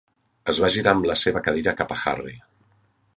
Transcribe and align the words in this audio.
Es 0.53 0.61
va 0.63 0.69
girar 0.75 0.93
amb 0.97 1.05
la 1.09 1.17
seva 1.23 1.45
cadira 1.49 1.75
cap 1.83 1.93
a 1.97 2.01
Harry. 2.13 2.35